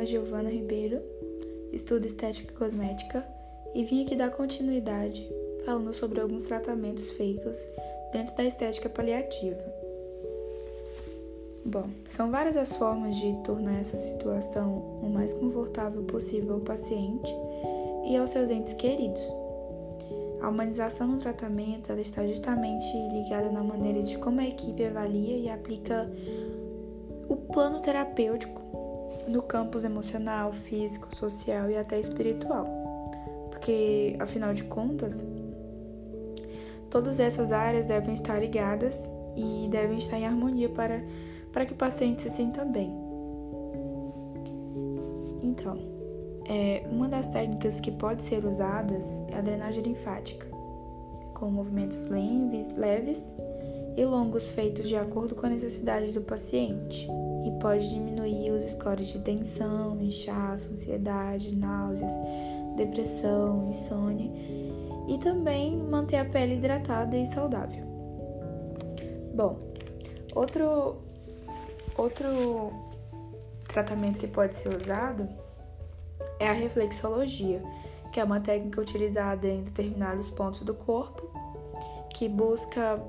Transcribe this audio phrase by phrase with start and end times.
[0.00, 1.00] é Giovana Ribeiro,
[1.72, 3.26] estudo estética e cosmética
[3.74, 5.28] e vim aqui dar continuidade
[5.64, 7.56] falando sobre alguns tratamentos feitos
[8.12, 9.62] dentro da estética paliativa.
[11.64, 17.32] Bom, são várias as formas de tornar essa situação o mais confortável possível ao paciente
[18.08, 19.22] e aos seus entes queridos.
[20.40, 25.36] A humanização no tratamento ela está justamente ligada na maneira de como a equipe avalia
[25.36, 26.08] e aplica
[27.28, 28.62] o plano terapêutico
[29.26, 32.66] no campus emocional, físico, social e até espiritual.
[33.50, 35.24] Porque, afinal de contas,
[36.90, 39.00] todas essas áreas devem estar ligadas
[39.36, 41.02] e devem estar em harmonia para,
[41.52, 42.94] para que o paciente se sinta bem.
[45.42, 45.78] Então,
[46.48, 50.46] é, uma das técnicas que pode ser usadas é a drenagem linfática,
[51.34, 53.22] com movimentos leves, leves
[53.96, 57.08] e longos feitos de acordo com a necessidade do paciente
[57.46, 62.12] e pode diminuir os scores de tensão, inchaço, ansiedade, náuseas,
[62.76, 64.30] depressão, insônia
[65.06, 67.84] e também manter a pele hidratada e saudável.
[69.32, 69.60] Bom,
[70.34, 70.96] outro
[71.96, 72.26] outro
[73.68, 75.28] tratamento que pode ser usado
[76.40, 77.62] é a reflexologia,
[78.12, 81.30] que é uma técnica utilizada em determinados pontos do corpo
[82.12, 83.00] que busca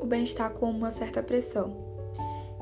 [0.00, 1.87] o bem-estar com uma certa pressão.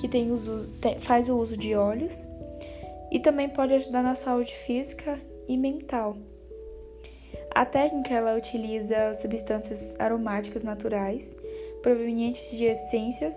[0.00, 0.32] que tem
[0.80, 2.26] tem, faz o uso de óleos
[3.10, 5.18] e também pode ajudar na saúde física
[5.48, 6.16] e mental.
[7.54, 11.36] A técnica ela utiliza substâncias aromáticas naturais
[11.82, 13.34] provenientes de essências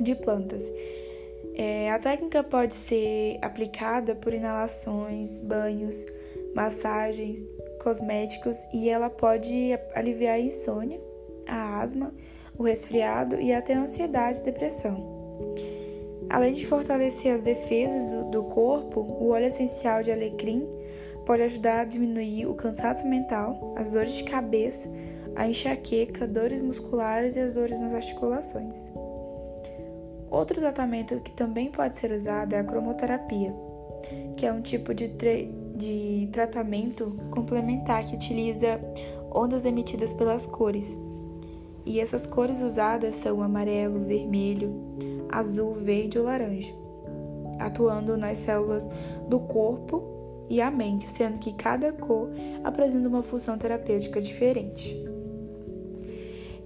[0.00, 0.62] de plantas.
[1.54, 6.04] É, a técnica pode ser aplicada por inalações, banhos,
[6.54, 7.38] massagens,
[7.84, 10.98] cosméticos e ela pode aliviar a insônia,
[11.46, 12.12] a asma,
[12.56, 15.12] o resfriado e até a ansiedade e depressão.
[16.30, 20.66] Além de fortalecer as defesas do corpo, o óleo essencial de alecrim
[21.26, 24.88] pode ajudar a diminuir o cansaço mental, as dores de cabeça,
[25.36, 28.90] a enxaqueca, dores musculares e as dores nas articulações.
[30.30, 33.54] Outro tratamento que também pode ser usado é a cromoterapia,
[34.36, 35.08] que é um tipo de
[35.74, 38.80] de tratamento complementar que utiliza
[39.30, 40.96] ondas emitidas pelas cores.
[41.84, 44.72] E essas cores usadas são amarelo, vermelho,
[45.30, 46.72] azul, verde ou laranja,
[47.58, 48.88] atuando nas células
[49.28, 50.02] do corpo
[50.48, 52.30] e a mente, sendo que cada cor
[52.62, 54.96] apresenta uma função terapêutica diferente.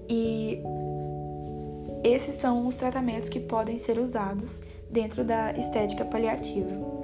[0.09, 0.63] E
[2.05, 6.98] esses são os tratamentos que podem ser usados dentro da estética paliativa.